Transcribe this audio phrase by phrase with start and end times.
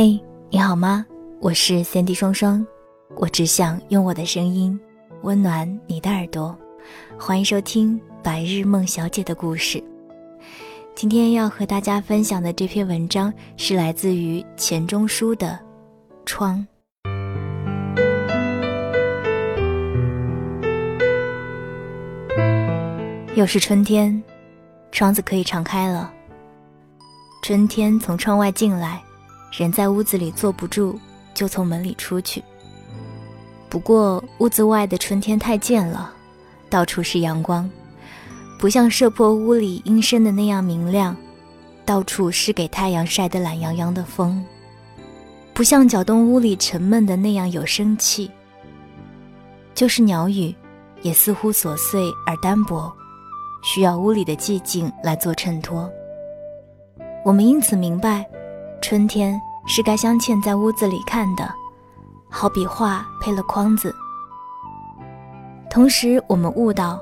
[0.00, 0.14] 嘿，
[0.48, 1.04] 你好吗？
[1.40, 2.64] 我是三 D 双双，
[3.16, 4.78] 我只想用我的声音
[5.22, 6.56] 温暖你的耳朵。
[7.18, 9.76] 欢迎收听《白日梦小姐的故事》。
[10.94, 15.48] 今天要和大家分享的这篇文章是来自于钱钟书的
[16.24, 16.64] 《窗》。
[23.34, 24.22] 又是春天，
[24.92, 26.14] 窗子可以敞开了。
[27.42, 29.02] 春天从窗外进来。
[29.50, 30.98] 人在屋子里坐不住，
[31.34, 32.42] 就从门里出去。
[33.68, 36.12] 不过屋子外的春天太贱了，
[36.70, 37.68] 到处是阳光，
[38.58, 41.16] 不像射破屋里阴深的那样明亮，
[41.84, 44.44] 到处是给太阳晒得懒洋洋的风，
[45.52, 48.30] 不像搅动屋里沉闷的那样有生气。
[49.74, 50.54] 就是鸟语，
[51.02, 52.92] 也似乎琐碎而单薄，
[53.62, 55.90] 需要屋里的寂静来做衬托。
[57.24, 58.26] 我们因此明白。
[58.80, 61.52] 春天是该镶嵌在屋子里看的，
[62.30, 63.94] 好比画配了框子。
[65.70, 66.98] 同时，我们悟到，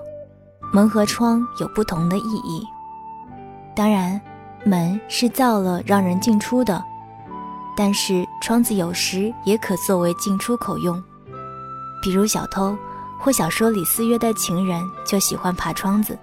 [0.73, 2.67] 门和窗有不同的意义。
[3.75, 4.21] 当然，
[4.65, 6.83] 门是造了让人进出的，
[7.77, 11.01] 但是窗子有时也可作为进出口用。
[12.03, 12.77] 比如小偷
[13.19, 16.19] 或小说里私约的情人就喜欢爬窗子，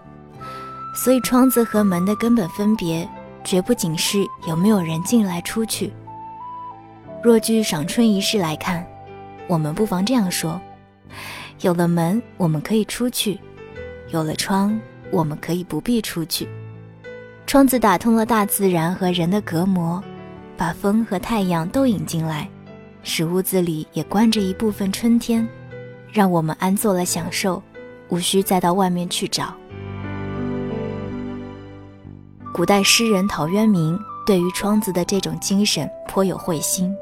[0.94, 3.08] 所以窗子和门的根本分别。
[3.44, 5.92] 绝不仅是有没有人进来出去。
[7.22, 8.86] 若据赏春仪式来看，
[9.48, 10.60] 我们不妨这样说：
[11.62, 13.38] 有了门，我们可以出去；
[14.10, 14.80] 有了窗，
[15.12, 16.48] 我们可以不必出去。
[17.46, 20.04] 窗子打通了大自然和人的隔膜，
[20.58, 22.50] 把风和太阳都引进来，
[23.04, 25.48] 使屋子里也关着一部分春天，
[26.12, 27.62] 让我们安坐了享受，
[28.10, 29.54] 无需再到外面去找。
[32.54, 36.96] 古代诗人陶渊明对于窗子的这种精神颇有慧心。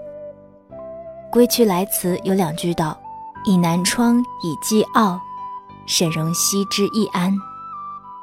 [1.29, 2.97] 《归去来辞》有两句道
[3.43, 5.19] ：“倚南窗，以寄傲，
[5.85, 7.33] 沈荣兮之易安。”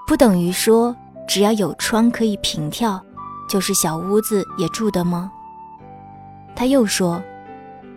[0.08, 0.96] 不等于说
[1.28, 2.98] 只要有窗可以平跳，
[3.46, 5.30] 就是小屋子也住的吗？
[6.56, 7.22] 他又说：“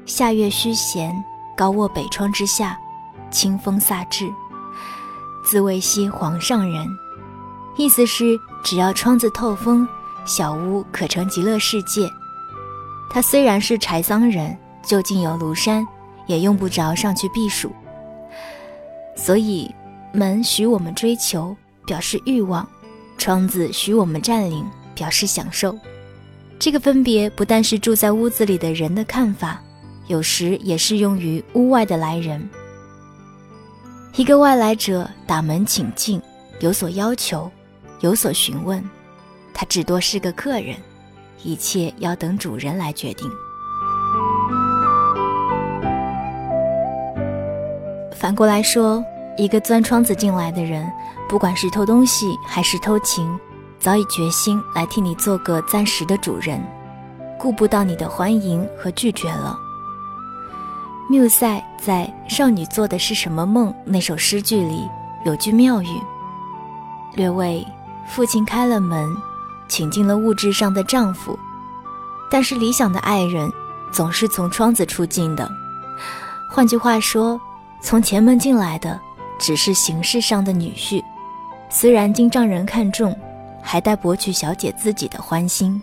[0.05, 1.23] 夏月虚闲，
[1.55, 2.77] 高卧北窗之下，
[3.29, 4.29] 清风飒至，
[5.45, 6.85] 自谓兮皇上人。”
[7.77, 8.39] 意思是。
[8.63, 9.87] 只要窗子透风，
[10.23, 12.07] 小屋可成极乐世界。
[13.09, 14.55] 他虽然是柴桑人，
[14.85, 15.83] 就近有庐山，
[16.27, 17.71] 也用不着上去避暑。
[19.15, 19.73] 所以，
[20.13, 22.63] 门许我们追求，表示欲望；
[23.17, 25.75] 窗子许我们占领，表示享受。
[26.59, 29.59] 这个分别不但是住在屋子里的人的看法，
[30.05, 32.47] 有时也适用于屋外的来人。
[34.15, 36.21] 一个外来者打门请进，
[36.59, 37.51] 有所要求。
[38.01, 38.83] 有所询问，
[39.53, 40.75] 他只多是个客人，
[41.43, 43.29] 一切要等主人来决定。
[48.15, 49.03] 反过来说，
[49.37, 50.91] 一个钻窗子进来的人，
[51.29, 53.39] 不管是偷东西还是偷情，
[53.79, 56.59] 早已决心来替你做个暂时的主人，
[57.37, 59.55] 顾不到你的欢迎和拒绝了。
[61.07, 64.87] 缪塞在《少女做的是什么梦》那首诗句里
[65.23, 66.01] 有句妙语，
[67.13, 67.63] 略为。
[68.13, 69.15] 父亲开了门，
[69.69, 71.39] 请进了物质上的丈夫，
[72.29, 73.49] 但是理想的爱人
[73.89, 75.49] 总是从窗子出进的。
[76.49, 77.39] 换句话说，
[77.81, 78.99] 从前门进来的
[79.39, 81.01] 只是形式上的女婿，
[81.69, 83.17] 虽然经丈人看中，
[83.63, 85.81] 还待博取小姐自己的欢心。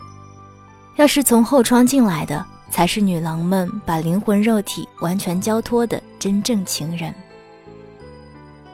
[0.96, 7.14] 要是从后窗进来的，才是女郎们把灵魂肉体完全交托的真正情人。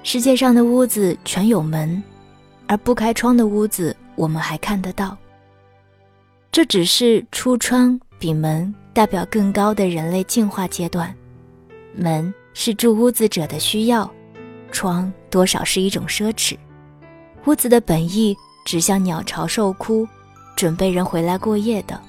[0.02, 2.02] 世界上的屋子全有门。
[2.66, 5.16] 而不开窗的屋子，我们还看得到。
[6.50, 11.14] 这只是出窗比门代表更高的人类进化阶段。
[11.96, 14.08] 门是住屋子者的需要，
[14.70, 16.56] 窗多少是一种奢侈。
[17.46, 20.08] 屋子的本意指向鸟巢受窟，
[20.56, 22.00] 准备人回来过夜的。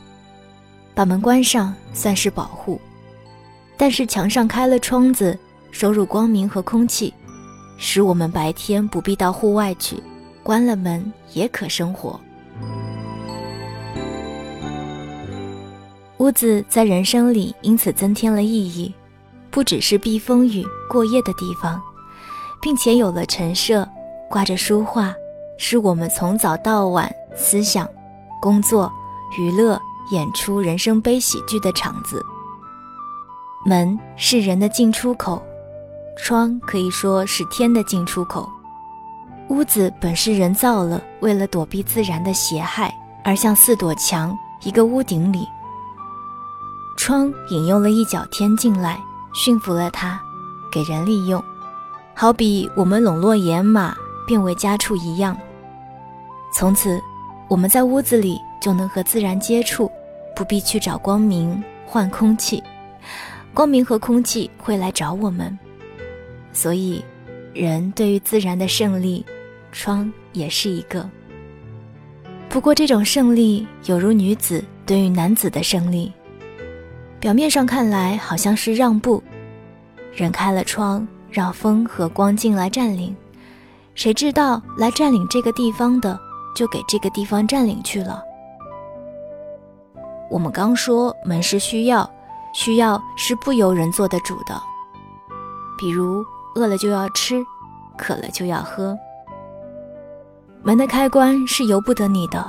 [0.94, 2.80] 把门关上算是保护，
[3.76, 5.38] 但是墙上开了窗子，
[5.72, 7.14] 收入光明和空气，
[7.78, 10.02] 使我们白天不必到户外去。
[10.46, 12.20] 关了门也可生活。
[16.18, 18.94] 屋子在人生里因此增添了意义，
[19.50, 21.82] 不只是避风雨、过夜的地方，
[22.62, 23.90] 并且有了陈设，
[24.30, 25.12] 挂着书画，
[25.58, 27.90] 是我们从早到晚思想、
[28.40, 28.92] 工作、
[29.40, 29.82] 娱乐、
[30.12, 32.24] 演出人生悲喜剧的场子。
[33.66, 35.42] 门是人的进出口，
[36.16, 38.48] 窗可以说是天的进出口。
[39.50, 42.94] 屋子本是人造了，为了躲避自然的邪害，
[43.24, 45.48] 而像四堵墙，一个屋顶里。
[46.98, 49.00] 窗引诱了一角天进来，
[49.36, 50.20] 驯服了它，
[50.72, 51.44] 给人利用，
[52.16, 53.96] 好比我们笼络野马，
[54.26, 55.38] 变为家畜一样。
[56.52, 57.00] 从此，
[57.48, 59.92] 我们在屋子里就能和自然接触，
[60.36, 62.64] 不必去找光明换空气，
[63.54, 65.56] 光明和空气会来找我们。
[66.52, 67.04] 所以，
[67.54, 69.24] 人对于自然的胜利，
[69.76, 71.08] 窗也是一个。
[72.50, 76.12] 不过，这种胜利有如女子对于男子的胜利。
[77.20, 79.22] 表面上看来好像是让步，
[80.14, 83.14] 人开了窗，让风和光进来占领。
[83.96, 86.18] 谁知道来占领这个地方的，
[86.56, 88.24] 就给这个地方占领去了。
[90.30, 92.10] 我们刚说门是需要，
[92.54, 94.62] 需要是不由人做的主的。
[95.78, 96.24] 比如
[96.56, 97.44] 饿了就要吃，
[97.98, 98.98] 渴了就要喝。
[100.66, 102.44] 门的开关是由不得你的，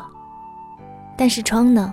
[1.18, 1.92] 但是窗呢？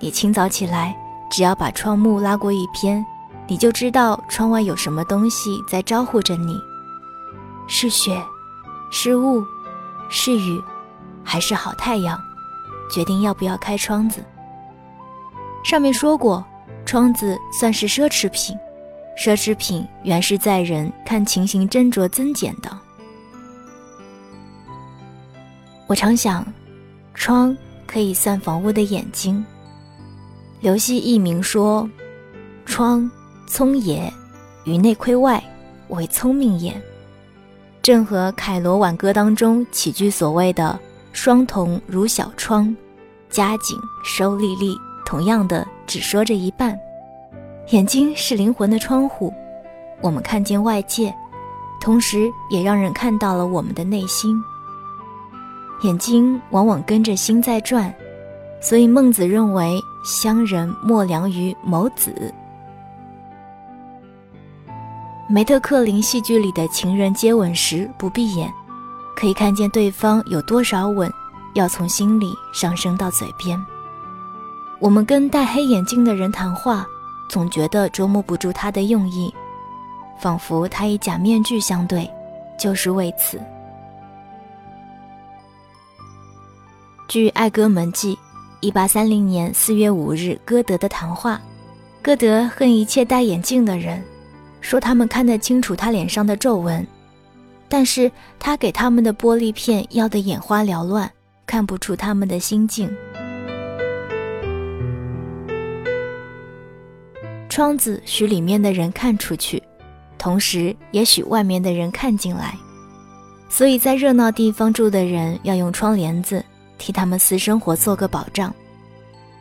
[0.00, 0.96] 你清早起来。
[1.28, 3.04] 只要把窗幕拉过一边，
[3.46, 6.56] 你就知道窗外有什么东西在招呼着你。
[7.66, 8.18] 是雪，
[8.90, 9.44] 是雾，
[10.08, 10.62] 是雨，
[11.22, 12.18] 还是好太阳？
[12.90, 14.24] 决定要不要开窗子。
[15.64, 16.42] 上面说过，
[16.86, 18.56] 窗子算是奢侈品，
[19.18, 22.70] 奢侈品原是在人看情形斟酌增减的。
[25.86, 26.44] 我常想，
[27.14, 27.56] 窗
[27.86, 29.44] 可以算房屋的眼睛。
[30.60, 31.88] 刘希佚名说
[32.66, 33.08] ：“窗，
[33.46, 34.12] 聪也，
[34.64, 35.42] 于内窥外，
[35.88, 36.74] 为聪明也。”
[37.82, 40.76] 正和凯罗挽歌当中起句所谓的
[41.12, 42.74] “双瞳如小窗，
[43.30, 46.76] 夹紧收利利”同样的，只说这一半。
[47.70, 49.32] 眼睛是灵魂的窗户，
[50.00, 51.14] 我们看见外界，
[51.80, 54.36] 同时也让人看到了我们的内心。
[55.82, 57.92] 眼睛往往跟着心在转。
[58.60, 62.32] 所以孟子认为，乡人莫良于谋子。
[65.28, 68.52] 梅特克林戏剧里的情人接吻时不闭眼，
[69.16, 71.12] 可以看见对方有多少吻
[71.54, 73.60] 要从心里上升到嘴边。
[74.78, 76.86] 我们跟戴黑眼镜的人谈话，
[77.28, 79.32] 总觉得捉摸不住他的用意，
[80.20, 82.10] 仿佛他以假面具相对，
[82.58, 83.40] 就是为此。
[87.08, 88.14] 据《爱歌门记》。
[88.60, 91.40] 一八三零年四月五日，歌德的谈话。
[92.02, 94.02] 歌德恨一切戴眼镜的人，
[94.60, 96.84] 说他们看得清楚他脸上的皱纹，
[97.68, 98.10] 但是
[98.40, 101.08] 他给他们的玻璃片要得眼花缭乱，
[101.46, 102.90] 看不出他们的心境。
[107.48, 109.62] 窗子许里面的人看出去，
[110.18, 112.56] 同时也许外面的人看进来，
[113.48, 116.44] 所以在热闹地方住的人要用窗帘子。
[116.78, 118.54] 替他们私生活做个保障。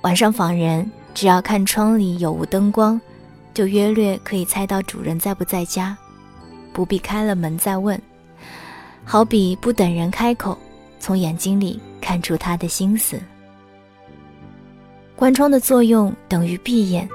[0.01, 2.99] 晚上访人，只要看窗里有无灯光，
[3.53, 5.97] 就约略可以猜到主人在不在家，
[6.73, 7.99] 不必开了门再问。
[9.03, 10.57] 好比不等人开口，
[10.99, 13.19] 从眼睛里看出他的心思。
[15.15, 17.07] 关窗的作用等于闭眼，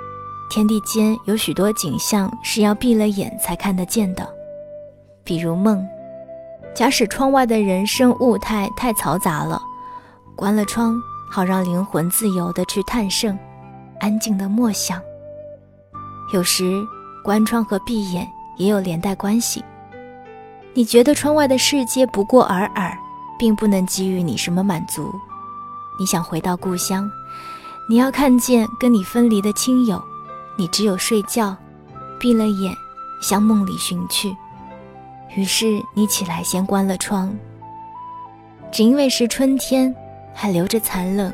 [0.50, 4.28] 天地间有许多景象是要闭了眼才看得见的，
[5.22, 5.86] 比如梦。
[6.74, 9.60] 假使窗外的人生物态太嘈杂了。
[10.40, 10.98] 关了窗，
[11.30, 13.38] 好让灵魂自由地去探胜，
[14.00, 14.98] 安静的默想。
[16.32, 16.82] 有时
[17.22, 19.62] 关窗和闭眼也有连带关系。
[20.72, 22.96] 你觉得窗外的世界不过尔尔，
[23.38, 25.12] 并不能给予你什么满足。
[25.98, 27.06] 你想回到故乡，
[27.86, 30.02] 你要看见跟你分离的亲友，
[30.56, 31.54] 你只有睡觉，
[32.18, 32.74] 闭了眼，
[33.20, 34.34] 向梦里寻去。
[35.36, 37.30] 于是你起来先关了窗，
[38.72, 39.94] 只因为是春天。
[40.34, 41.32] 还留着残冷，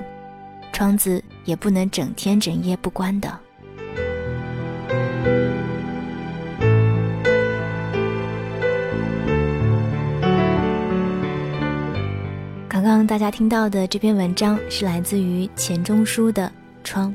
[0.73, 3.39] 窗子也不能整天整夜不关的。
[12.69, 16.47] 刚刚大家听到的这篇文章是来自于钱钟书的
[16.85, 17.11] 《窗》，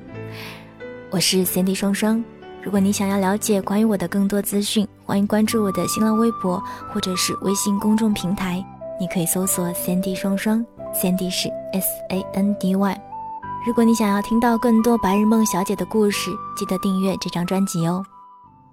[1.09, 2.23] 我是 Cindy 双双。
[2.63, 8.63] 如果你想要了解关于我的更多资讯，欢迎关注我的新浪微博或者是微信公众平台。
[8.99, 13.01] 你可以搜索 Sandy 双双，Sandy 是 S A N D Y。
[13.65, 18.03] 如果你想要听到更多白日梦小姐的故事，记得订阅这张专辑哦。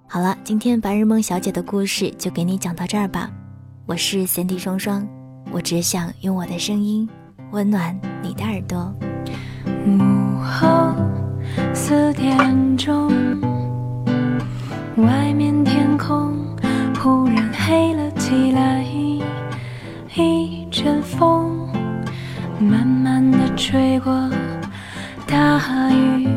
[0.09, 3.31] 好了，今天白日梦小姐的故事就给你讲到这儿吧。
[3.85, 5.07] 我是 Sandy 双双，
[5.51, 7.09] 我只想用我的声音
[7.51, 8.93] 温暖你的耳朵。
[9.87, 10.95] 午后
[11.75, 13.09] 四点钟，
[14.97, 16.35] 外面天空
[16.99, 18.83] 忽然黑了起来，
[20.15, 21.58] 一阵风
[22.61, 24.13] 慢慢的吹过，
[25.27, 26.29] 大雨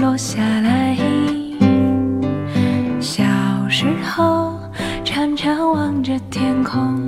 [0.00, 0.96] 落下来。
[3.00, 3.22] 小
[3.68, 4.58] 时候
[5.04, 7.07] 常常望着天空，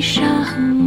[0.00, 0.79] 伤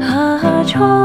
[0.00, 1.03] 啊窗